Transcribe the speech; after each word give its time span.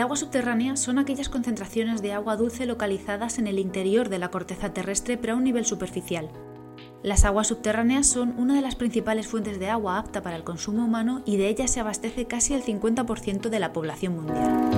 agua 0.00 0.16
subterránea 0.16 0.76
son 0.76 0.98
aquellas 0.98 1.28
concentraciones 1.28 2.00
de 2.00 2.12
agua 2.12 2.36
dulce 2.36 2.64
localizadas 2.66 3.38
en 3.38 3.46
el 3.46 3.58
interior 3.58 4.08
de 4.08 4.18
la 4.18 4.30
corteza 4.30 4.72
terrestre 4.72 5.16
pero 5.16 5.34
a 5.34 5.36
un 5.36 5.44
nivel 5.44 5.64
superficial. 5.64 6.30
Las 7.02 7.24
aguas 7.24 7.48
subterráneas 7.48 8.06
son 8.06 8.34
una 8.38 8.54
de 8.54 8.60
las 8.60 8.76
principales 8.76 9.26
fuentes 9.26 9.58
de 9.58 9.68
agua 9.68 9.98
apta 9.98 10.22
para 10.22 10.36
el 10.36 10.44
consumo 10.44 10.84
humano 10.84 11.22
y 11.24 11.38
de 11.38 11.48
ellas 11.48 11.70
se 11.70 11.80
abastece 11.80 12.26
casi 12.26 12.54
el 12.54 12.62
50% 12.62 13.48
de 13.48 13.58
la 13.58 13.72
población 13.72 14.16
mundial. 14.16 14.70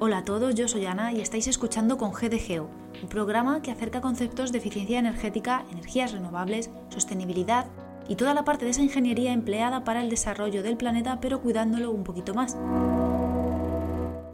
Hola 0.00 0.18
a 0.18 0.24
todos, 0.24 0.54
yo 0.54 0.68
soy 0.68 0.86
Ana 0.86 1.12
y 1.12 1.20
estáis 1.20 1.46
escuchando 1.48 1.98
con 1.98 2.12
GDGEO, 2.12 2.68
un 3.02 3.08
programa 3.08 3.62
que 3.62 3.70
acerca 3.70 4.00
conceptos 4.00 4.52
de 4.52 4.58
eficiencia 4.58 4.98
energética, 4.98 5.64
energías 5.70 6.12
renovables, 6.12 6.70
sostenibilidad 6.88 7.66
y 8.08 8.16
toda 8.16 8.34
la 8.34 8.44
parte 8.44 8.64
de 8.64 8.72
esa 8.72 8.82
ingeniería 8.82 9.32
empleada 9.32 9.84
para 9.84 10.00
el 10.00 10.10
desarrollo 10.10 10.62
del 10.62 10.76
planeta 10.76 11.18
pero 11.20 11.40
cuidándolo 11.40 11.90
un 11.90 12.04
poquito 12.04 12.34
más. 12.34 12.56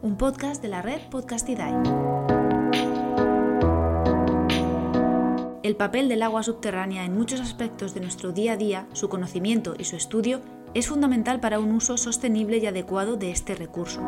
Un 0.01 0.15
podcast 0.17 0.61
de 0.61 0.69
la 0.69 0.81
red 0.81 1.01
Podcastidae. 1.11 1.73
El 5.63 5.75
papel 5.75 6.09
del 6.09 6.21
agua 6.21 6.43
subterránea 6.43 7.05
en 7.05 7.17
muchos 7.17 7.41
aspectos 7.41 7.93
de 7.93 8.01
nuestro 8.01 8.31
día 8.31 8.53
a 8.53 8.57
día, 8.57 8.87
su 8.93 9.09
conocimiento 9.09 9.75
y 9.77 9.85
su 9.85 9.95
estudio 9.95 10.41
es 10.75 10.87
fundamental 10.87 11.39
para 11.39 11.59
un 11.59 11.71
uso 11.71 11.97
sostenible 11.97 12.57
y 12.57 12.67
adecuado 12.67 13.17
de 13.17 13.31
este 13.31 13.55
recurso. 13.55 14.01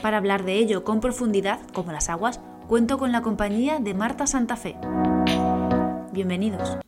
Para 0.00 0.18
hablar 0.18 0.44
de 0.44 0.58
ello 0.58 0.84
con 0.84 1.00
profundidad, 1.00 1.58
como 1.72 1.90
las 1.90 2.08
aguas, 2.08 2.40
cuento 2.68 2.98
con 2.98 3.10
la 3.10 3.22
compañía 3.22 3.80
de 3.80 3.94
Marta 3.94 4.26
Santa 4.26 4.56
Fe. 4.56 4.76
Bienvenidos. 6.12 6.83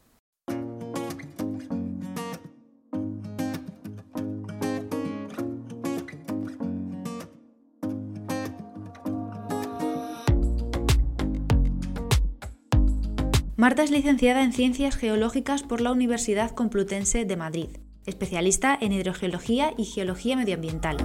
Marta 13.67 13.83
es 13.83 13.91
licenciada 13.91 14.45
en 14.45 14.53
Ciencias 14.53 14.95
Geológicas 14.95 15.65
por 15.65 15.81
la 15.81 15.91
Universidad 15.91 16.53
Complutense 16.53 17.25
de 17.25 17.37
Madrid, 17.37 17.67
especialista 18.07 18.79
en 18.81 18.93
hidrogeología 18.93 19.75
y 19.77 19.87
geología 19.87 20.37
medioambiental. 20.37 20.99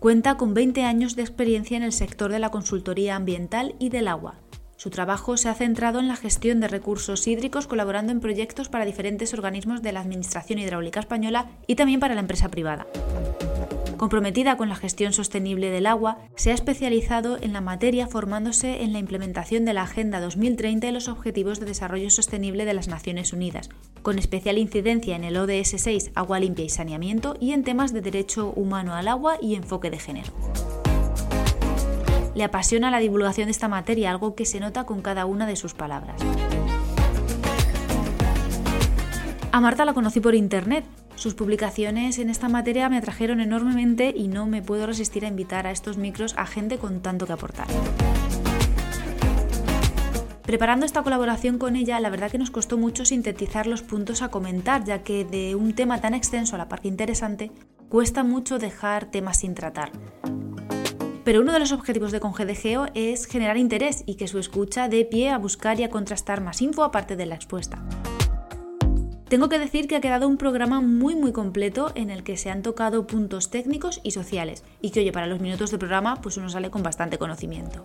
Cuenta 0.00 0.36
con 0.36 0.52
20 0.52 0.82
años 0.82 1.14
de 1.14 1.22
experiencia 1.22 1.76
en 1.76 1.84
el 1.84 1.92
sector 1.92 2.32
de 2.32 2.40
la 2.40 2.50
consultoría 2.50 3.14
ambiental 3.14 3.76
y 3.78 3.90
del 3.90 4.08
agua. 4.08 4.40
Su 4.78 4.90
trabajo 4.90 5.36
se 5.36 5.48
ha 5.48 5.54
centrado 5.54 5.98
en 5.98 6.06
la 6.06 6.14
gestión 6.14 6.60
de 6.60 6.68
recursos 6.68 7.26
hídricos 7.26 7.66
colaborando 7.66 8.12
en 8.12 8.20
proyectos 8.20 8.68
para 8.68 8.84
diferentes 8.84 9.34
organismos 9.34 9.82
de 9.82 9.90
la 9.90 10.00
Administración 10.00 10.60
Hidráulica 10.60 11.00
Española 11.00 11.50
y 11.66 11.74
también 11.74 11.98
para 11.98 12.14
la 12.14 12.20
empresa 12.20 12.48
privada 12.48 12.86
comprometida 13.98 14.56
con 14.56 14.68
la 14.68 14.76
gestión 14.76 15.12
sostenible 15.12 15.70
del 15.70 15.86
agua, 15.86 16.18
se 16.36 16.52
ha 16.52 16.54
especializado 16.54 17.36
en 17.42 17.52
la 17.52 17.60
materia 17.60 18.06
formándose 18.06 18.84
en 18.84 18.92
la 18.92 19.00
implementación 19.00 19.64
de 19.64 19.74
la 19.74 19.82
Agenda 19.82 20.20
2030 20.20 20.86
y 20.86 20.92
los 20.92 21.08
Objetivos 21.08 21.58
de 21.58 21.66
Desarrollo 21.66 22.08
Sostenible 22.08 22.64
de 22.64 22.74
las 22.74 22.86
Naciones 22.86 23.32
Unidas, 23.32 23.68
con 24.02 24.18
especial 24.18 24.56
incidencia 24.56 25.16
en 25.16 25.24
el 25.24 25.36
ODS 25.36 25.74
6 25.76 26.12
Agua 26.14 26.38
limpia 26.38 26.64
y 26.64 26.68
saneamiento 26.70 27.36
y 27.40 27.52
en 27.52 27.64
temas 27.64 27.92
de 27.92 28.00
derecho 28.00 28.52
humano 28.54 28.94
al 28.94 29.08
agua 29.08 29.36
y 29.42 29.56
enfoque 29.56 29.90
de 29.90 29.98
género. 29.98 30.32
Le 32.38 32.44
apasiona 32.44 32.92
la 32.92 33.00
divulgación 33.00 33.46
de 33.46 33.50
esta 33.50 33.66
materia, 33.66 34.12
algo 34.12 34.36
que 34.36 34.46
se 34.46 34.60
nota 34.60 34.84
con 34.84 35.02
cada 35.02 35.26
una 35.26 35.44
de 35.44 35.56
sus 35.56 35.74
palabras. 35.74 36.22
A 39.50 39.60
Marta 39.60 39.84
la 39.84 39.92
conocí 39.92 40.20
por 40.20 40.36
internet, 40.36 40.84
sus 41.16 41.34
publicaciones 41.34 42.16
en 42.20 42.30
esta 42.30 42.48
materia 42.48 42.88
me 42.88 42.98
atrajeron 42.98 43.40
enormemente 43.40 44.14
y 44.16 44.28
no 44.28 44.46
me 44.46 44.62
puedo 44.62 44.86
resistir 44.86 45.24
a 45.24 45.28
invitar 45.28 45.66
a 45.66 45.72
estos 45.72 45.96
micros 45.96 46.36
a 46.38 46.46
gente 46.46 46.78
con 46.78 47.00
tanto 47.00 47.26
que 47.26 47.32
aportar. 47.32 47.66
Preparando 50.42 50.86
esta 50.86 51.02
colaboración 51.02 51.58
con 51.58 51.74
ella, 51.74 51.98
la 51.98 52.08
verdad 52.08 52.30
que 52.30 52.38
nos 52.38 52.52
costó 52.52 52.78
mucho 52.78 53.04
sintetizar 53.04 53.66
los 53.66 53.82
puntos 53.82 54.22
a 54.22 54.28
comentar, 54.28 54.84
ya 54.84 55.02
que 55.02 55.24
de 55.24 55.56
un 55.56 55.74
tema 55.74 56.00
tan 56.00 56.14
extenso 56.14 56.54
a 56.54 56.58
la 56.58 56.68
par 56.68 56.82
que 56.82 56.88
interesante, 56.88 57.50
cuesta 57.88 58.22
mucho 58.22 58.60
dejar 58.60 59.06
temas 59.06 59.38
sin 59.38 59.56
tratar. 59.56 59.90
Pero 61.28 61.42
uno 61.42 61.52
de 61.52 61.58
los 61.58 61.72
objetivos 61.72 62.10
de 62.10 62.20
Congedegeo 62.20 62.86
es 62.94 63.26
generar 63.26 63.58
interés 63.58 64.02
y 64.06 64.14
que 64.14 64.28
su 64.28 64.38
escucha 64.38 64.88
dé 64.88 65.04
pie 65.04 65.28
a 65.28 65.36
buscar 65.36 65.78
y 65.78 65.82
a 65.82 65.90
contrastar 65.90 66.40
más 66.40 66.62
info 66.62 66.82
aparte 66.82 67.16
de 67.16 67.26
la 67.26 67.34
expuesta. 67.34 67.84
Tengo 69.28 69.50
que 69.50 69.58
decir 69.58 69.88
que 69.88 69.96
ha 69.96 70.00
quedado 70.00 70.26
un 70.26 70.38
programa 70.38 70.80
muy 70.80 71.14
muy 71.16 71.32
completo 71.32 71.92
en 71.94 72.08
el 72.08 72.22
que 72.22 72.38
se 72.38 72.48
han 72.48 72.62
tocado 72.62 73.06
puntos 73.06 73.50
técnicos 73.50 74.00
y 74.02 74.12
sociales 74.12 74.64
y 74.80 74.88
que 74.88 75.00
oye, 75.00 75.12
para 75.12 75.26
los 75.26 75.38
minutos 75.38 75.70
de 75.70 75.76
programa 75.76 76.16
pues 76.22 76.38
uno 76.38 76.48
sale 76.48 76.70
con 76.70 76.82
bastante 76.82 77.18
conocimiento. 77.18 77.82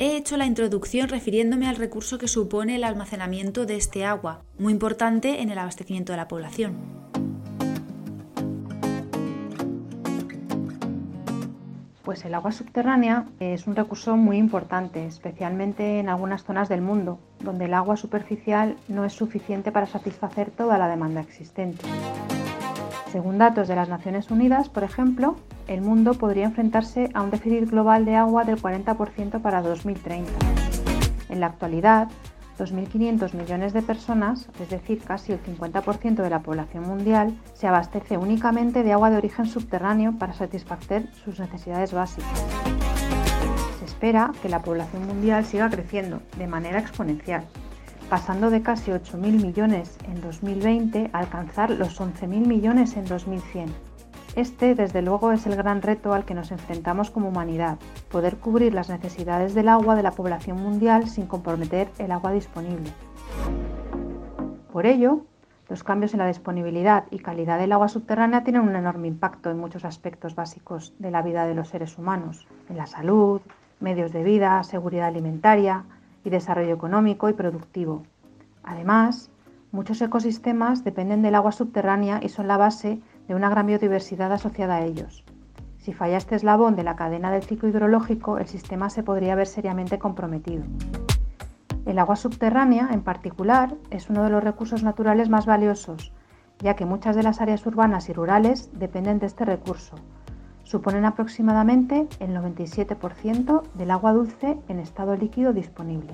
He 0.00 0.16
hecho 0.16 0.36
la 0.36 0.46
introducción 0.46 1.10
refiriéndome 1.10 1.68
al 1.68 1.76
recurso 1.76 2.18
que 2.18 2.26
supone 2.26 2.74
el 2.74 2.82
almacenamiento 2.82 3.66
de 3.66 3.76
este 3.76 4.04
agua, 4.04 4.42
muy 4.58 4.72
importante 4.72 5.42
en 5.42 5.50
el 5.50 5.58
abastecimiento 5.58 6.12
de 6.12 6.16
la 6.16 6.26
población. 6.26 7.02
Pues 12.12 12.26
el 12.26 12.34
agua 12.34 12.52
subterránea 12.52 13.24
es 13.40 13.66
un 13.66 13.74
recurso 13.74 14.18
muy 14.18 14.36
importante, 14.36 15.06
especialmente 15.06 15.98
en 15.98 16.10
algunas 16.10 16.44
zonas 16.44 16.68
del 16.68 16.82
mundo, 16.82 17.18
donde 17.40 17.64
el 17.64 17.72
agua 17.72 17.96
superficial 17.96 18.76
no 18.86 19.06
es 19.06 19.14
suficiente 19.14 19.72
para 19.72 19.86
satisfacer 19.86 20.50
toda 20.50 20.76
la 20.76 20.88
demanda 20.88 21.22
existente. 21.22 21.86
Según 23.10 23.38
datos 23.38 23.66
de 23.66 23.76
las 23.76 23.88
Naciones 23.88 24.30
Unidas, 24.30 24.68
por 24.68 24.84
ejemplo, 24.84 25.36
el 25.68 25.80
mundo 25.80 26.12
podría 26.12 26.44
enfrentarse 26.44 27.08
a 27.14 27.22
un 27.22 27.30
déficit 27.30 27.70
global 27.70 28.04
de 28.04 28.16
agua 28.16 28.44
del 28.44 28.60
40% 28.60 29.40
para 29.40 29.62
2030. 29.62 30.30
En 31.30 31.40
la 31.40 31.46
actualidad, 31.46 32.08
2.500 32.58 33.34
millones 33.34 33.72
de 33.72 33.82
personas, 33.82 34.48
es 34.60 34.70
decir, 34.70 35.02
casi 35.02 35.32
el 35.32 35.42
50% 35.42 36.22
de 36.22 36.30
la 36.30 36.40
población 36.40 36.84
mundial, 36.84 37.36
se 37.54 37.66
abastece 37.66 38.16
únicamente 38.16 38.82
de 38.82 38.92
agua 38.92 39.10
de 39.10 39.16
origen 39.16 39.46
subterráneo 39.46 40.18
para 40.18 40.32
satisfacer 40.32 41.12
sus 41.24 41.38
necesidades 41.40 41.92
básicas. 41.92 42.44
Se 43.78 43.84
espera 43.84 44.32
que 44.42 44.48
la 44.48 44.62
población 44.62 45.06
mundial 45.06 45.44
siga 45.44 45.70
creciendo 45.70 46.20
de 46.36 46.46
manera 46.46 46.78
exponencial, 46.78 47.44
pasando 48.08 48.50
de 48.50 48.62
casi 48.62 48.90
8.000 48.90 49.42
millones 49.42 49.96
en 50.06 50.20
2020 50.20 51.10
a 51.12 51.18
alcanzar 51.18 51.70
los 51.70 52.00
11.000 52.00 52.46
millones 52.46 52.96
en 52.96 53.06
2100 53.06 53.91
este, 54.34 54.74
desde 54.74 55.02
luego, 55.02 55.32
es 55.32 55.46
el 55.46 55.56
gran 55.56 55.82
reto 55.82 56.12
al 56.12 56.24
que 56.24 56.34
nos 56.34 56.52
enfrentamos 56.52 57.10
como 57.10 57.28
humanidad, 57.28 57.78
poder 58.10 58.36
cubrir 58.36 58.72
las 58.72 58.88
necesidades 58.88 59.54
del 59.54 59.68
agua 59.68 59.94
de 59.94 60.02
la 60.02 60.12
población 60.12 60.62
mundial 60.62 61.08
sin 61.08 61.26
comprometer 61.26 61.88
el 61.98 62.12
agua 62.12 62.32
disponible. 62.32 62.90
Por 64.72 64.86
ello, 64.86 65.22
los 65.68 65.84
cambios 65.84 66.12
en 66.14 66.20
la 66.20 66.26
disponibilidad 66.26 67.04
y 67.10 67.18
calidad 67.18 67.58
del 67.58 67.72
agua 67.72 67.88
subterránea 67.88 68.42
tienen 68.42 68.62
un 68.62 68.76
enorme 68.76 69.08
impacto 69.08 69.50
en 69.50 69.58
muchos 69.58 69.84
aspectos 69.84 70.34
básicos 70.34 70.94
de 70.98 71.10
la 71.10 71.22
vida 71.22 71.46
de 71.46 71.54
los 71.54 71.68
seres 71.68 71.98
humanos, 71.98 72.46
en 72.68 72.76
la 72.76 72.86
salud, 72.86 73.40
medios 73.80 74.12
de 74.12 74.22
vida, 74.22 74.62
seguridad 74.64 75.08
alimentaria 75.08 75.84
y 76.24 76.30
desarrollo 76.30 76.74
económico 76.74 77.28
y 77.28 77.32
productivo. 77.32 78.02
Además, 78.62 79.30
muchos 79.72 80.00
ecosistemas 80.00 80.84
dependen 80.84 81.22
del 81.22 81.34
agua 81.34 81.52
subterránea 81.52 82.20
y 82.22 82.28
son 82.28 82.48
la 82.48 82.56
base 82.56 83.00
de 83.32 83.36
una 83.36 83.48
gran 83.48 83.66
biodiversidad 83.66 84.30
asociada 84.30 84.76
a 84.76 84.84
ellos. 84.84 85.24
Si 85.78 85.94
falla 85.94 86.18
este 86.18 86.34
eslabón 86.34 86.76
de 86.76 86.82
la 86.82 86.96
cadena 86.96 87.32
del 87.32 87.42
ciclo 87.42 87.70
hidrológico, 87.70 88.36
el 88.36 88.46
sistema 88.46 88.90
se 88.90 89.02
podría 89.02 89.34
ver 89.34 89.46
seriamente 89.46 89.98
comprometido. 89.98 90.64
El 91.86 91.98
agua 91.98 92.16
subterránea, 92.16 92.90
en 92.92 93.00
particular, 93.00 93.74
es 93.88 94.10
uno 94.10 94.22
de 94.22 94.28
los 94.28 94.44
recursos 94.44 94.82
naturales 94.82 95.30
más 95.30 95.46
valiosos, 95.46 96.12
ya 96.58 96.76
que 96.76 96.84
muchas 96.84 97.16
de 97.16 97.22
las 97.22 97.40
áreas 97.40 97.64
urbanas 97.64 98.10
y 98.10 98.12
rurales 98.12 98.68
dependen 98.74 99.18
de 99.18 99.28
este 99.28 99.46
recurso. 99.46 99.96
Suponen 100.64 101.06
aproximadamente 101.06 102.08
el 102.20 102.36
97% 102.36 103.62
del 103.72 103.90
agua 103.92 104.12
dulce 104.12 104.58
en 104.68 104.78
estado 104.78 105.16
líquido 105.16 105.54
disponible. 105.54 106.12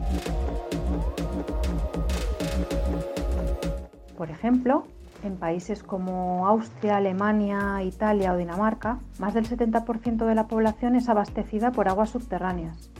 Por 4.17 4.31
ejemplo, 4.31 4.85
en 5.23 5.37
países 5.37 5.83
como 5.83 6.47
Austria, 6.47 6.97
Alemania, 6.97 7.83
Italia 7.83 8.33
o 8.33 8.37
Dinamarca, 8.37 8.99
más 9.19 9.35
del 9.35 9.49
70% 9.49 10.27
de 10.27 10.35
la 10.35 10.47
población 10.47 10.95
es 10.95 11.09
abastecida 11.09 11.73
por 11.73 11.89
aguas 11.89 12.11
subterráneas. 12.11 12.91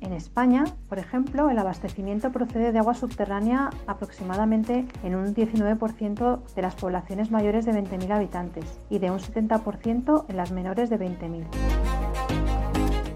En 0.00 0.14
España, 0.14 0.64
por 0.88 0.98
ejemplo, 0.98 1.50
el 1.50 1.58
abastecimiento 1.58 2.32
procede 2.32 2.72
de 2.72 2.78
agua 2.78 2.94
subterránea 2.94 3.68
aproximadamente 3.86 4.86
en 5.04 5.14
un 5.14 5.34
19% 5.34 6.40
de 6.54 6.62
las 6.62 6.74
poblaciones 6.74 7.30
mayores 7.30 7.66
de 7.66 7.72
20.000 7.72 8.10
habitantes 8.10 8.64
y 8.88 8.98
de 8.98 9.10
un 9.10 9.18
70% 9.18 10.24
en 10.28 10.36
las 10.36 10.52
menores 10.52 10.88
de 10.88 10.98
20.000. 10.98 11.44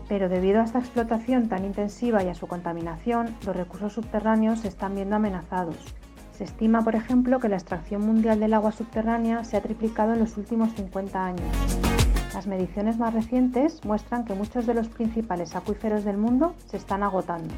Pero 0.09 0.29
debido 0.29 0.61
a 0.61 0.65
esta 0.65 0.79
explotación 0.81 1.49
tan 1.49 1.65
intensiva 1.65 2.23
y 2.23 2.29
a 2.29 2.35
su 2.35 2.47
contaminación, 2.47 3.35
los 3.47 3.57
recursos 3.57 3.95
subterráneos 3.95 4.61
se 4.61 4.69
están 4.69 4.95
viendo 4.95 5.17
amenazados 5.17 5.95
Se 6.37 6.43
estima, 6.43 6.83
por 6.83 6.97
ejemplo, 6.97 7.39
que 7.39 7.49
la 7.49 7.55
extracción 7.55 8.05
mundial 8.05 8.41
del 8.41 8.55
agua 8.55 8.73
subterránea 8.73 9.45
se 9.45 9.57
ha 9.57 9.63
triplicado 9.63 10.15
en 10.15 10.19
los 10.19 10.37
últimos 10.37 10.73
50 10.73 11.25
años. 11.25 11.79
Las 12.35 12.49
mediciones 12.49 12.99
más 12.99 13.15
recientes 13.15 13.85
muestran 13.85 14.25
que 14.25 14.35
muchos 14.35 14.67
de 14.67 14.75
los 14.75 14.89
principales 14.89 15.55
acuíferos 15.55 16.03
del 16.03 16.17
mundo 16.17 16.55
se 16.67 16.77
están 16.77 17.05
agotando. 17.05 17.55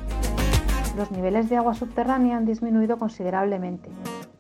Los 0.94 1.10
niveles 1.10 1.48
de 1.48 1.56
agua 1.56 1.72
subterránea 1.72 2.36
han 2.36 2.44
disminuido 2.44 2.98
considerablemente, 2.98 3.88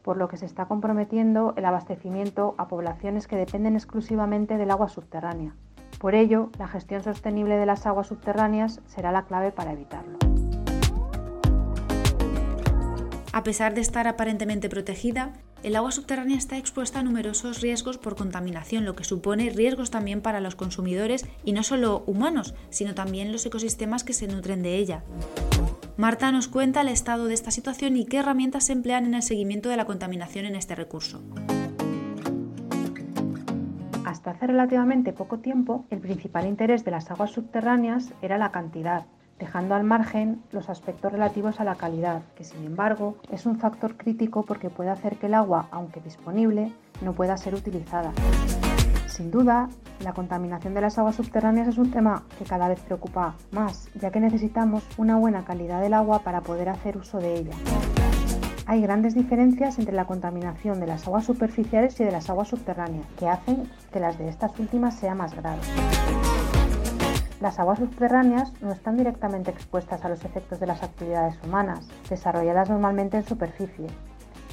por 0.02 0.18
lo 0.18 0.28
que 0.28 0.36
se 0.36 0.44
está 0.44 0.66
comprometiendo 0.66 1.54
el 1.56 1.64
abastecimiento 1.64 2.54
a 2.58 2.68
poblaciones 2.68 3.26
que 3.26 3.36
dependen 3.36 3.74
exclusivamente 3.74 4.58
del 4.58 4.70
agua 4.70 4.90
subterránea. 4.90 5.54
Por 5.98 6.14
ello, 6.14 6.50
la 6.58 6.68
gestión 6.68 7.02
sostenible 7.02 7.56
de 7.56 7.64
las 7.64 7.86
aguas 7.86 8.08
subterráneas 8.08 8.82
será 8.84 9.12
la 9.12 9.24
clave 9.24 9.50
para 9.50 9.72
evitarlo. 9.72 10.35
A 13.36 13.42
pesar 13.42 13.74
de 13.74 13.82
estar 13.82 14.08
aparentemente 14.08 14.70
protegida, 14.70 15.34
el 15.62 15.76
agua 15.76 15.92
subterránea 15.92 16.38
está 16.38 16.56
expuesta 16.56 17.00
a 17.00 17.02
numerosos 17.02 17.60
riesgos 17.60 17.98
por 17.98 18.16
contaminación, 18.16 18.86
lo 18.86 18.96
que 18.96 19.04
supone 19.04 19.50
riesgos 19.50 19.90
también 19.90 20.22
para 20.22 20.40
los 20.40 20.54
consumidores 20.54 21.26
y 21.44 21.52
no 21.52 21.62
solo 21.62 22.02
humanos, 22.06 22.54
sino 22.70 22.94
también 22.94 23.32
los 23.32 23.44
ecosistemas 23.44 24.04
que 24.04 24.14
se 24.14 24.26
nutren 24.26 24.62
de 24.62 24.76
ella. 24.76 25.04
Marta 25.98 26.32
nos 26.32 26.48
cuenta 26.48 26.80
el 26.80 26.88
estado 26.88 27.26
de 27.26 27.34
esta 27.34 27.50
situación 27.50 27.98
y 27.98 28.06
qué 28.06 28.20
herramientas 28.20 28.64
se 28.64 28.72
emplean 28.72 29.04
en 29.04 29.12
el 29.12 29.22
seguimiento 29.22 29.68
de 29.68 29.76
la 29.76 29.84
contaminación 29.84 30.46
en 30.46 30.56
este 30.56 30.74
recurso. 30.74 31.22
Hasta 34.06 34.30
hace 34.30 34.46
relativamente 34.46 35.12
poco 35.12 35.40
tiempo, 35.40 35.84
el 35.90 35.98
principal 35.98 36.46
interés 36.46 36.86
de 36.86 36.90
las 36.90 37.10
aguas 37.10 37.32
subterráneas 37.32 38.14
era 38.22 38.38
la 38.38 38.50
cantidad, 38.50 39.04
dejando 39.38 39.74
al 39.74 39.84
margen 39.84 40.42
los 40.52 40.68
aspectos 40.68 41.12
relativos 41.12 41.60
a 41.60 41.64
la 41.64 41.74
calidad, 41.74 42.22
que 42.36 42.44
sin 42.44 42.64
embargo 42.64 43.16
es 43.30 43.46
un 43.46 43.58
factor 43.58 43.96
crítico 43.96 44.44
porque 44.44 44.70
puede 44.70 44.90
hacer 44.90 45.16
que 45.16 45.26
el 45.26 45.34
agua, 45.34 45.68
aunque 45.70 46.00
disponible, 46.00 46.72
no 47.02 47.12
pueda 47.12 47.36
ser 47.36 47.54
utilizada. 47.54 48.12
Sin 49.06 49.30
duda, 49.30 49.68
la 50.00 50.12
contaminación 50.12 50.74
de 50.74 50.82
las 50.82 50.98
aguas 50.98 51.16
subterráneas 51.16 51.68
es 51.68 51.78
un 51.78 51.90
tema 51.90 52.24
que 52.38 52.44
cada 52.44 52.68
vez 52.68 52.80
preocupa 52.80 53.34
más, 53.50 53.88
ya 53.94 54.10
que 54.10 54.20
necesitamos 54.20 54.84
una 54.98 55.16
buena 55.16 55.44
calidad 55.44 55.80
del 55.80 55.94
agua 55.94 56.18
para 56.20 56.42
poder 56.42 56.68
hacer 56.68 56.96
uso 56.96 57.18
de 57.18 57.34
ella. 57.36 57.54
Hay 58.66 58.82
grandes 58.82 59.14
diferencias 59.14 59.78
entre 59.78 59.94
la 59.94 60.06
contaminación 60.06 60.80
de 60.80 60.88
las 60.88 61.06
aguas 61.06 61.24
superficiales 61.24 61.98
y 62.00 62.04
de 62.04 62.10
las 62.10 62.28
aguas 62.28 62.48
subterráneas, 62.48 63.06
que 63.16 63.28
hacen 63.28 63.70
que 63.92 64.00
las 64.00 64.18
de 64.18 64.28
estas 64.28 64.58
últimas 64.58 64.96
sean 64.96 65.18
más 65.18 65.34
graves. 65.34 65.66
Las 67.40 67.58
aguas 67.58 67.78
subterráneas 67.78 68.52
no 68.62 68.72
están 68.72 68.96
directamente 68.96 69.50
expuestas 69.50 70.04
a 70.04 70.08
los 70.08 70.24
efectos 70.24 70.58
de 70.58 70.66
las 70.66 70.82
actividades 70.82 71.38
humanas, 71.44 71.86
desarrolladas 72.08 72.70
normalmente 72.70 73.18
en 73.18 73.24
superficie. 73.24 73.86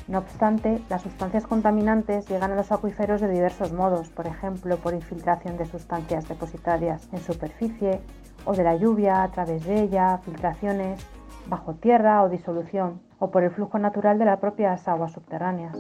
No 0.10 0.18
obstante, 0.18 0.82
las 0.90 1.02
sustancias 1.02 1.48
contaminantes 1.48 2.28
llegan 2.28 2.52
a 2.52 2.56
los 2.56 2.74
acuíferos 2.74 3.22
de 3.22 3.30
diversos 3.30 3.72
modos, 3.72 4.10
por 4.10 4.28
ejemplo, 4.28 4.76
por 4.78 4.94
infiltración 4.94 5.58
de 5.58 5.66
sustancias 5.66 6.28
depositarias 6.28 7.08
en 7.14 7.20
superficie, 7.20 8.02
o 8.44 8.54
de 8.54 8.64
la 8.64 8.76
lluvia 8.76 9.24
a 9.24 9.32
través 9.32 9.66
de 9.66 9.82
ella, 9.82 10.18
filtraciones, 10.18 11.00
bajo 11.48 11.76
tierra 11.76 12.22
o 12.22 12.28
disolución, 12.28 13.02
o 13.20 13.32
por 13.32 13.44
el 13.44 13.52
flujo 13.52 13.80
natural 13.80 14.20
de 14.20 14.26
las 14.26 14.40
propias 14.40 14.86
aguas 14.90 15.14
subterráneas. 15.14 15.78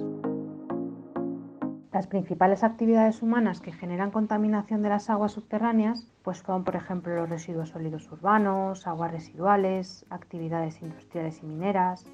Las 1.94 2.07
principales 2.07 2.63
actividades 2.63 3.22
humanas 3.22 3.62
que 3.62 3.72
generan 3.72 4.10
contaminación 4.10 4.81
de 4.81 4.90
las 4.90 5.12
aguas 5.12 5.34
subterráneas 5.34 6.07
pues 6.24 6.40
son, 6.40 6.63
por 6.63 6.75
ejemplo, 6.75 7.16
los 7.16 7.30
residuos 7.30 7.69
sólidos 7.69 8.12
urbanos, 8.12 8.88
aguas 8.88 9.12
residuales, 9.12 10.04
actividades 10.10 10.81
industriales 10.81 11.44
y 11.44 11.45
mineras 11.45 12.06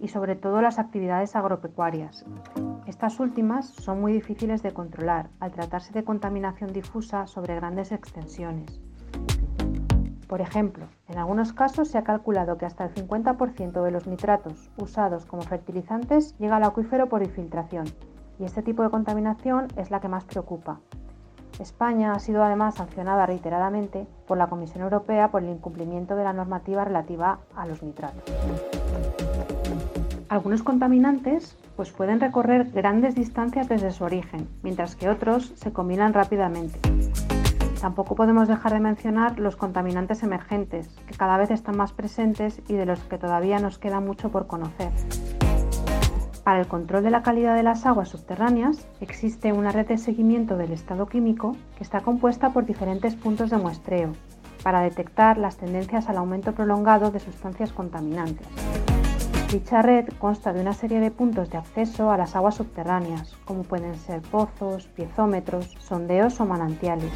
y 0.00 0.08
sobre 0.08 0.34
todo 0.34 0.60
las 0.60 0.80
actividades 0.80 1.36
agropecuarias. 1.36 2.26
Estas 2.88 3.20
últimas 3.20 3.68
son 3.68 4.00
muy 4.00 4.12
difíciles 4.12 4.60
de 4.60 4.72
controlar 4.72 5.28
al 5.38 5.52
tratarse 5.52 5.92
de 5.92 6.02
contaminación 6.02 6.72
difusa 6.72 7.28
sobre 7.28 7.54
grandes 7.54 7.92
extensiones. 7.92 8.80
Por 10.26 10.40
ejemplo, 10.40 10.88
en 11.06 11.18
algunos 11.18 11.52
casos 11.52 11.86
se 11.86 11.98
ha 11.98 12.02
calculado 12.02 12.58
que 12.58 12.66
hasta 12.66 12.86
el 12.86 12.94
50% 12.94 13.84
de 13.84 13.90
los 13.92 14.08
nitratos 14.08 14.72
usados 14.78 15.26
como 15.26 15.42
fertilizantes 15.42 16.36
llega 16.38 16.56
al 16.56 16.64
acuífero 16.64 17.08
por 17.08 17.22
infiltración 17.22 17.84
y 18.38 18.44
este 18.44 18.62
tipo 18.62 18.82
de 18.82 18.90
contaminación 18.90 19.68
es 19.76 19.90
la 19.90 20.00
que 20.00 20.08
más 20.08 20.24
preocupa. 20.24 20.80
España 21.58 22.12
ha 22.12 22.18
sido 22.18 22.42
además 22.42 22.74
sancionada 22.74 23.26
reiteradamente 23.26 24.06
por 24.26 24.38
la 24.38 24.48
Comisión 24.48 24.82
Europea 24.82 25.30
por 25.30 25.42
el 25.42 25.50
incumplimiento 25.50 26.16
de 26.16 26.24
la 26.24 26.32
normativa 26.32 26.84
relativa 26.84 27.38
a 27.54 27.66
los 27.66 27.82
nitratos. 27.82 28.22
Algunos 30.28 30.62
contaminantes 30.62 31.56
pues 31.76 31.90
pueden 31.90 32.20
recorrer 32.20 32.70
grandes 32.70 33.14
distancias 33.14 33.68
desde 33.68 33.90
su 33.90 34.04
origen, 34.04 34.48
mientras 34.62 34.96
que 34.96 35.10
otros 35.10 35.52
se 35.56 35.72
combinan 35.72 36.14
rápidamente. 36.14 36.80
Tampoco 37.80 38.14
podemos 38.14 38.48
dejar 38.48 38.72
de 38.72 38.80
mencionar 38.80 39.38
los 39.38 39.56
contaminantes 39.56 40.22
emergentes, 40.22 40.88
que 41.06 41.14
cada 41.16 41.36
vez 41.36 41.50
están 41.50 41.76
más 41.76 41.92
presentes 41.92 42.62
y 42.68 42.74
de 42.74 42.86
los 42.86 43.00
que 43.00 43.18
todavía 43.18 43.58
nos 43.58 43.78
queda 43.78 44.00
mucho 44.00 44.30
por 44.30 44.46
conocer. 44.46 44.92
Para 46.44 46.60
el 46.60 46.66
control 46.66 47.04
de 47.04 47.10
la 47.10 47.22
calidad 47.22 47.54
de 47.54 47.62
las 47.62 47.86
aguas 47.86 48.08
subterráneas 48.08 48.86
existe 49.00 49.52
una 49.52 49.70
red 49.70 49.86
de 49.86 49.96
seguimiento 49.96 50.56
del 50.56 50.72
estado 50.72 51.06
químico 51.06 51.56
que 51.76 51.84
está 51.84 52.00
compuesta 52.00 52.50
por 52.50 52.66
diferentes 52.66 53.14
puntos 53.14 53.50
de 53.50 53.58
muestreo 53.58 54.12
para 54.64 54.80
detectar 54.80 55.38
las 55.38 55.56
tendencias 55.56 56.08
al 56.08 56.16
aumento 56.16 56.52
prolongado 56.52 57.10
de 57.10 57.20
sustancias 57.20 57.72
contaminantes. 57.72 58.46
Dicha 59.52 59.82
red 59.82 60.08
consta 60.18 60.52
de 60.52 60.62
una 60.62 60.72
serie 60.72 60.98
de 60.98 61.10
puntos 61.10 61.50
de 61.50 61.58
acceso 61.58 62.10
a 62.10 62.16
las 62.16 62.34
aguas 62.34 62.54
subterráneas, 62.54 63.36
como 63.44 63.62
pueden 63.62 63.96
ser 63.96 64.22
pozos, 64.22 64.86
piezómetros, 64.88 65.76
sondeos 65.80 66.40
o 66.40 66.46
manantiales. 66.46 67.12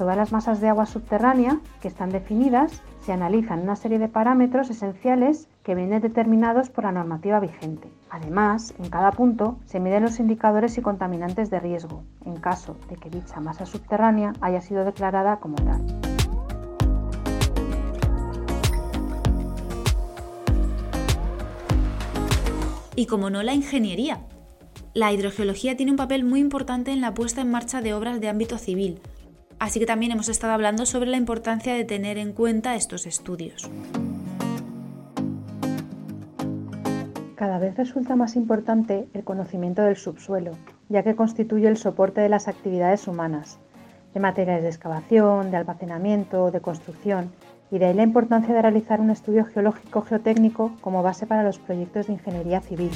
Todas 0.00 0.16
las 0.16 0.32
masas 0.32 0.62
de 0.62 0.68
agua 0.70 0.86
subterránea 0.86 1.60
que 1.82 1.88
están 1.88 2.08
definidas 2.08 2.80
se 3.02 3.12
analizan 3.12 3.60
una 3.60 3.76
serie 3.76 3.98
de 3.98 4.08
parámetros 4.08 4.70
esenciales 4.70 5.46
que 5.62 5.74
vienen 5.74 6.00
determinados 6.00 6.70
por 6.70 6.84
la 6.84 6.92
normativa 6.92 7.38
vigente. 7.38 7.86
Además, 8.08 8.72
en 8.78 8.88
cada 8.88 9.12
punto 9.12 9.58
se 9.66 9.78
miden 9.78 10.04
los 10.04 10.18
indicadores 10.18 10.78
y 10.78 10.80
contaminantes 10.80 11.50
de 11.50 11.60
riesgo, 11.60 12.02
en 12.24 12.36
caso 12.36 12.78
de 12.88 12.96
que 12.96 13.10
dicha 13.10 13.40
masa 13.40 13.66
subterránea 13.66 14.32
haya 14.40 14.62
sido 14.62 14.86
declarada 14.86 15.36
como 15.36 15.56
tal. 15.56 15.84
Y 22.96 23.04
como 23.04 23.28
no, 23.28 23.42
la 23.42 23.52
ingeniería. 23.52 24.22
La 24.94 25.12
hidrogeología 25.12 25.76
tiene 25.76 25.92
un 25.92 25.98
papel 25.98 26.24
muy 26.24 26.40
importante 26.40 26.90
en 26.90 27.02
la 27.02 27.12
puesta 27.12 27.42
en 27.42 27.50
marcha 27.50 27.82
de 27.82 27.92
obras 27.92 28.20
de 28.20 28.28
ámbito 28.28 28.58
civil, 28.58 29.00
Así 29.60 29.78
que 29.78 29.84
también 29.84 30.10
hemos 30.10 30.30
estado 30.30 30.54
hablando 30.54 30.86
sobre 30.86 31.10
la 31.10 31.18
importancia 31.18 31.74
de 31.74 31.84
tener 31.84 32.16
en 32.16 32.32
cuenta 32.32 32.76
estos 32.76 33.06
estudios. 33.06 33.70
Cada 37.36 37.58
vez 37.58 37.76
resulta 37.76 38.16
más 38.16 38.36
importante 38.36 39.06
el 39.12 39.22
conocimiento 39.22 39.82
del 39.82 39.96
subsuelo, 39.96 40.52
ya 40.88 41.02
que 41.02 41.14
constituye 41.14 41.68
el 41.68 41.76
soporte 41.76 42.22
de 42.22 42.30
las 42.30 42.48
actividades 42.48 43.06
humanas, 43.06 43.58
de 44.14 44.20
materiales 44.20 44.62
de 44.62 44.70
excavación, 44.70 45.50
de 45.50 45.58
almacenamiento, 45.58 46.50
de 46.50 46.60
construcción, 46.62 47.30
y 47.70 47.78
de 47.78 47.86
ahí 47.86 47.94
la 47.94 48.02
importancia 48.02 48.54
de 48.54 48.62
realizar 48.62 48.98
un 48.98 49.10
estudio 49.10 49.44
geológico 49.44 50.00
geotécnico 50.00 50.72
como 50.80 51.02
base 51.02 51.26
para 51.26 51.44
los 51.44 51.58
proyectos 51.58 52.06
de 52.06 52.14
ingeniería 52.14 52.62
civil. 52.62 52.90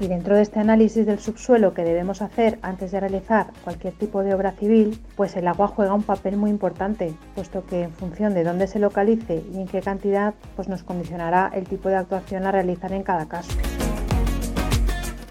Y 0.00 0.06
dentro 0.06 0.36
de 0.36 0.42
este 0.42 0.60
análisis 0.60 1.06
del 1.06 1.18
subsuelo 1.18 1.74
que 1.74 1.82
debemos 1.82 2.22
hacer 2.22 2.60
antes 2.62 2.92
de 2.92 3.00
realizar 3.00 3.48
cualquier 3.64 3.94
tipo 3.94 4.22
de 4.22 4.32
obra 4.32 4.52
civil, 4.52 5.00
pues 5.16 5.36
el 5.36 5.48
agua 5.48 5.66
juega 5.66 5.92
un 5.92 6.04
papel 6.04 6.36
muy 6.36 6.50
importante, 6.50 7.14
puesto 7.34 7.66
que 7.66 7.82
en 7.82 7.92
función 7.92 8.32
de 8.32 8.44
dónde 8.44 8.68
se 8.68 8.78
localice 8.78 9.42
y 9.52 9.60
en 9.60 9.66
qué 9.66 9.80
cantidad, 9.80 10.34
pues 10.54 10.68
nos 10.68 10.84
condicionará 10.84 11.50
el 11.52 11.66
tipo 11.66 11.88
de 11.88 11.96
actuación 11.96 12.46
a 12.46 12.52
realizar 12.52 12.92
en 12.92 13.02
cada 13.02 13.26
caso. 13.26 13.50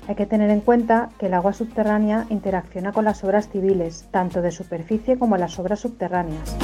Hay 0.07 0.15
que 0.15 0.25
tener 0.25 0.49
en 0.49 0.61
cuenta 0.61 1.09
que 1.17 1.27
el 1.27 1.33
agua 1.33 1.53
subterránea 1.53 2.25
interacciona 2.29 2.91
con 2.91 3.05
las 3.05 3.23
obras 3.23 3.49
civiles, 3.49 4.05
tanto 4.11 4.41
de 4.41 4.51
superficie 4.51 5.17
como 5.17 5.37
las 5.37 5.59
obras 5.59 5.79
subterráneas. 5.79 6.55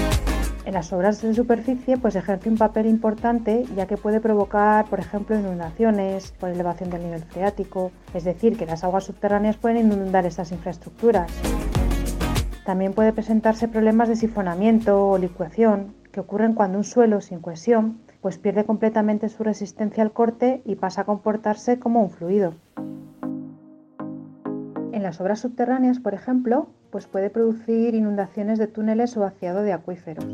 En 0.66 0.76
las 0.76 0.94
obras 0.94 1.22
de 1.22 1.34
superficie 1.34 1.98
pues 1.98 2.16
ejerce 2.16 2.50
un 2.50 2.58
papel 2.58 2.86
importante 2.86 3.66
ya 3.76 3.86
que 3.86 3.98
puede 3.98 4.22
provocar, 4.22 4.86
por 4.86 5.00
ejemplo, 5.00 5.38
inundaciones 5.38 6.32
por 6.40 6.50
elevación 6.50 6.90
del 6.90 7.04
nivel 7.04 7.24
freático, 7.24 7.92
es 8.14 8.24
decir, 8.24 8.58
que 8.58 8.66
las 8.66 8.84
aguas 8.86 9.04
subterráneas 9.04 9.58
pueden 9.58 9.92
inundar 9.92 10.26
estas 10.26 10.54
infraestructuras. 10.54 11.30
También 12.66 12.94
puede 12.94 13.12
presentarse 13.12 13.68
problemas 13.68 14.08
de 14.08 14.16
sifonamiento 14.16 15.10
o 15.10 15.18
licuación 15.18 15.96
que 16.14 16.22
ocurren 16.22 16.54
cuando 16.54 16.78
un 16.78 16.86
suelo 16.86 17.20
sin 17.20 17.40
cohesión 17.40 18.00
pues 18.22 18.38
pierde 18.38 18.64
completamente 18.64 19.28
su 19.28 19.44
resistencia 19.44 20.02
al 20.02 20.14
corte 20.14 20.62
y 20.64 20.76
pasa 20.76 21.02
a 21.02 21.06
comportarse 21.06 21.78
como 21.78 22.02
un 22.02 22.10
fluido. 22.10 22.54
En 25.04 25.08
las 25.08 25.20
obras 25.20 25.42
subterráneas, 25.42 26.00
por 26.00 26.14
ejemplo, 26.14 26.70
pues 26.90 27.08
puede 27.08 27.30
producir 27.30 27.94
inundaciones 27.94 28.58
de 28.58 28.68
túneles 28.68 29.18
o 29.18 29.20
vaciado 29.20 29.62
de 29.62 29.74
acuíferos. 29.74 30.26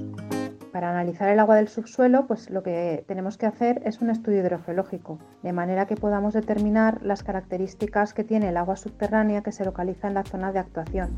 Para 0.72 0.92
analizar 0.92 1.28
el 1.30 1.40
agua 1.40 1.56
del 1.56 1.70
subsuelo, 1.70 2.28
pues 2.28 2.52
lo 2.52 2.62
que 2.62 3.04
tenemos 3.08 3.40
que 3.40 3.48
hacer 3.48 3.82
es 3.84 4.00
un 4.00 4.12
estudio 4.12 4.42
hidrogeológico, 4.42 5.18
de 5.42 5.54
manera 5.54 5.88
que 5.88 5.96
podamos 5.96 6.36
determinar 6.36 7.04
las 7.04 7.24
características 7.24 8.14
que 8.14 8.24
tiene 8.24 8.50
el 8.50 8.58
agua 8.58 8.76
subterránea 8.76 9.42
que 9.42 9.52
se 9.52 9.66
localiza 9.66 10.08
en 10.08 10.14
la 10.14 10.24
zona 10.24 10.52
de 10.52 10.60
actuación. 10.60 11.16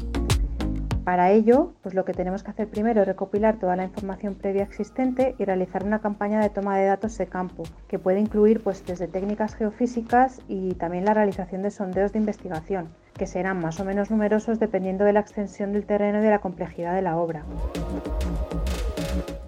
Para 1.03 1.31
ello, 1.31 1.74
pues 1.81 1.93
lo 1.93 2.05
que 2.05 2.13
tenemos 2.13 2.43
que 2.43 2.51
hacer 2.51 2.70
primero 2.70 3.01
es 3.01 3.08
recopilar 3.08 3.60
toda 3.60 3.75
la 3.75 3.84
información 3.84 4.36
previa 4.36 4.63
existente 4.63 5.36
y 5.38 5.43
realizar 5.43 5.84
una 5.84 6.00
campaña 6.00 6.39
de 6.39 6.51
toma 6.51 6.77
de 6.77 6.86
datos 6.86 7.17
de 7.17 7.27
campo, 7.27 7.63
que 7.89 8.00
puede 8.00 8.22
incluir 8.22 8.63
pues, 8.63 8.86
desde 8.86 9.10
técnicas 9.10 9.55
geofísicas 9.55 10.39
y 10.48 10.75
también 10.75 11.03
la 11.03 11.13
realización 11.13 11.63
de 11.63 11.72
sondeos 11.72 12.13
de 12.13 12.20
investigación, 12.20 12.88
que 13.13 13.27
serán 13.27 13.60
más 13.60 13.80
o 13.80 13.86
menos 13.86 14.12
numerosos 14.12 14.60
dependiendo 14.60 15.06
de 15.06 15.13
la 15.13 15.20
extensión 15.20 15.74
del 15.74 15.86
terreno 15.86 16.20
y 16.20 16.24
de 16.24 16.30
la 16.30 16.39
complejidad 16.39 16.96
de 16.96 17.01
la 17.01 17.18
obra. 17.18 17.44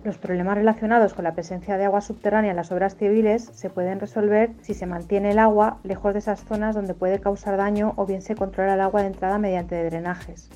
Los 0.03 0.17
problemas 0.17 0.55
relacionados 0.57 1.13
con 1.13 1.23
la 1.23 1.33
presencia 1.33 1.77
de 1.77 1.85
agua 1.85 2.01
subterránea 2.01 2.51
en 2.51 2.57
las 2.57 2.73
obras 2.73 2.97
civiles 2.97 3.49
se 3.53 3.69
pueden 3.69 4.01
resolver 4.01 4.51
si 4.61 4.73
se 4.73 4.85
mantiene 4.85 5.31
el 5.31 5.39
agua 5.39 5.79
lejos 5.83 6.11
de 6.11 6.19
esas 6.19 6.43
zonas 6.43 6.75
donde 6.75 6.93
puede 6.93 7.19
causar 7.19 7.55
daño 7.55 7.93
o 7.95 8.05
bien 8.05 8.21
se 8.21 8.35
controla 8.35 8.73
el 8.73 8.81
agua 8.81 9.01
de 9.01 9.07
entrada 9.07 9.37
mediante 9.37 9.81
drenajes. 9.81 10.49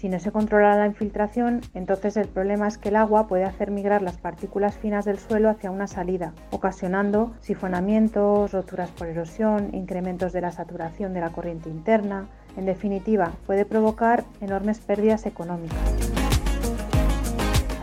Si 0.00 0.08
no 0.08 0.18
se 0.18 0.32
controla 0.32 0.76
la 0.76 0.86
infiltración, 0.86 1.60
entonces 1.74 2.16
el 2.16 2.26
problema 2.26 2.66
es 2.66 2.78
que 2.78 2.88
el 2.88 2.96
agua 2.96 3.26
puede 3.26 3.44
hacer 3.44 3.70
migrar 3.70 4.00
las 4.00 4.16
partículas 4.16 4.78
finas 4.78 5.04
del 5.04 5.18
suelo 5.18 5.50
hacia 5.50 5.70
una 5.70 5.86
salida, 5.86 6.32
ocasionando 6.52 7.34
sifonamientos, 7.40 8.52
roturas 8.52 8.90
por 8.90 9.08
erosión, 9.08 9.74
incrementos 9.74 10.32
de 10.32 10.40
la 10.40 10.52
saturación 10.52 11.12
de 11.12 11.20
la 11.20 11.32
corriente 11.32 11.68
interna. 11.68 12.28
En 12.56 12.66
definitiva, 12.66 13.32
puede 13.46 13.64
provocar 13.64 14.24
enormes 14.40 14.78
pérdidas 14.80 15.26
económicas. 15.26 15.78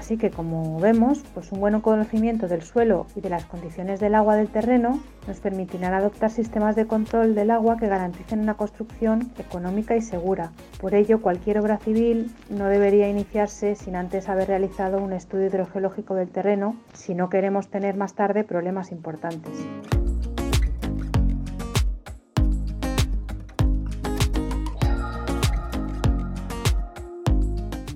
Así 0.07 0.15
que 0.15 0.31
como 0.31 0.79
vemos, 0.79 1.21
pues 1.33 1.51
un 1.51 1.59
buen 1.59 1.81
conocimiento 1.81 2.47
del 2.47 2.61
suelo 2.61 3.07
y 3.13 3.19
de 3.19 3.29
las 3.29 3.43
condiciones 3.43 3.99
del 3.99 4.15
agua 4.15 4.37
del 4.37 4.47
terreno 4.47 5.01
nos 5.27 5.41
permitirá 5.41 5.97
adoptar 5.97 6.31
sistemas 6.31 6.77
de 6.77 6.87
control 6.87 7.35
del 7.35 7.51
agua 7.51 7.75
que 7.75 7.89
garanticen 7.89 8.39
una 8.39 8.53
construcción 8.53 9.33
económica 9.37 9.97
y 9.97 10.01
segura. 10.01 10.53
Por 10.79 10.95
ello, 10.95 11.21
cualquier 11.21 11.59
obra 11.59 11.77
civil 11.77 12.31
no 12.49 12.67
debería 12.69 13.09
iniciarse 13.09 13.75
sin 13.75 13.97
antes 13.97 14.29
haber 14.29 14.47
realizado 14.47 14.99
un 14.99 15.11
estudio 15.11 15.47
hidrogeológico 15.47 16.15
del 16.15 16.29
terreno 16.29 16.77
si 16.93 17.13
no 17.13 17.29
queremos 17.29 17.67
tener 17.67 17.97
más 17.97 18.13
tarde 18.13 18.45
problemas 18.45 18.93
importantes. 18.93 19.51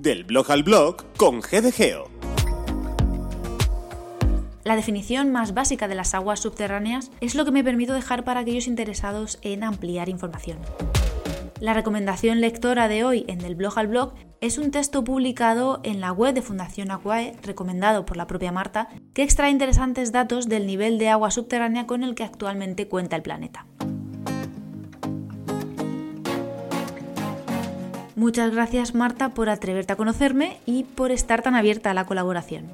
Del 0.02 0.24
blog 0.24 0.50
al 0.50 0.64
blog 0.64 0.96
con 1.16 1.38
GDGeo. 1.38 2.10
La 4.64 4.74
definición 4.74 5.30
más 5.30 5.54
básica 5.54 5.86
de 5.86 5.94
las 5.94 6.12
aguas 6.14 6.40
subterráneas 6.40 7.12
es 7.20 7.36
lo 7.36 7.44
que 7.44 7.52
me 7.52 7.62
permito 7.62 7.94
dejar 7.94 8.24
para 8.24 8.40
aquellos 8.40 8.66
interesados 8.66 9.38
en 9.42 9.62
ampliar 9.62 10.08
información. 10.08 10.58
La 11.60 11.72
recomendación 11.72 12.40
lectora 12.40 12.88
de 12.88 13.04
hoy 13.04 13.24
en 13.28 13.38
Del 13.38 13.54
blog 13.54 13.78
al 13.78 13.86
blog 13.86 14.14
es 14.40 14.58
un 14.58 14.72
texto 14.72 15.04
publicado 15.04 15.78
en 15.84 16.00
la 16.00 16.10
web 16.10 16.34
de 16.34 16.42
Fundación 16.42 16.90
Aquae, 16.90 17.36
recomendado 17.40 18.04
por 18.04 18.16
la 18.16 18.26
propia 18.26 18.50
Marta, 18.50 18.88
que 19.14 19.22
extrae 19.22 19.52
interesantes 19.52 20.10
datos 20.10 20.48
del 20.48 20.66
nivel 20.66 20.98
de 20.98 21.10
agua 21.10 21.30
subterránea 21.30 21.86
con 21.86 22.02
el 22.02 22.16
que 22.16 22.24
actualmente 22.24 22.88
cuenta 22.88 23.14
el 23.14 23.22
planeta. 23.22 23.66
Muchas 28.22 28.52
gracias 28.52 28.94
Marta 28.94 29.30
por 29.30 29.48
atreverte 29.48 29.94
a 29.94 29.96
conocerme 29.96 30.60
y 30.64 30.84
por 30.84 31.10
estar 31.10 31.42
tan 31.42 31.56
abierta 31.56 31.90
a 31.90 31.94
la 31.94 32.06
colaboración. 32.06 32.66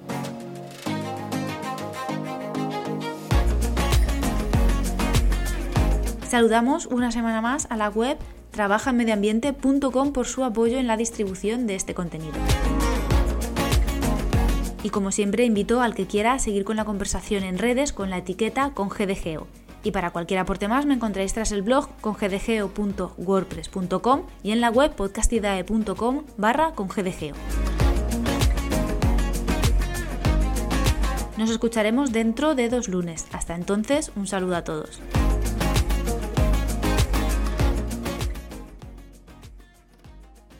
Saludamos 6.29 6.85
una 6.85 7.11
semana 7.13 7.41
más 7.41 7.67
a 7.71 7.79
la 7.79 7.89
web 7.89 8.19
trabajanmedioambiente.com 8.51 10.13
por 10.13 10.27
su 10.27 10.45
apoyo 10.45 10.77
en 10.77 10.87
la 10.87 10.99
distribución 10.99 11.67
de 11.67 11.77
este 11.77 11.95
contenido. 11.95 12.35
Y 14.83 14.91
como 14.91 15.13
siempre 15.13 15.47
invito 15.47 15.81
al 15.81 15.95
que 15.95 16.07
quiera 16.07 16.35
a 16.35 16.39
seguir 16.41 16.65
con 16.65 16.77
la 16.77 16.85
conversación 16.85 17.43
en 17.43 17.57
redes 17.57 17.95
con 17.95 18.11
la 18.11 18.19
etiqueta 18.19 18.73
con 18.75 18.91
GDGeo 18.91 19.47
y 19.83 19.91
para 19.93 20.11
cualquier 20.11 20.41
aporte 20.41 20.69
más 20.69 20.85
me 20.87 20.95
encontráis 20.95 21.35
tras 21.35 21.53
el 21.53 21.61
blog 21.63 21.89
con 22.01 22.15
gdgeo.wordpress.com 22.15 24.23
y 24.43 24.53
en 24.53 24.61
la 24.61 24.71
web 24.71 24.95
podcastidae.com 24.95 26.25
barra 26.37 26.73
con 26.73 26.89
gdgeo. 26.89 27.35
Nos 31.37 31.51
escucharemos 31.51 32.11
dentro 32.11 32.57
de 32.57 32.69
dos 32.69 32.89
lunes. 32.89 33.29
Hasta 33.33 33.55
entonces, 33.55 34.11
un 34.17 34.27
saludo 34.27 34.57
a 34.57 34.65
todos. 34.65 35.01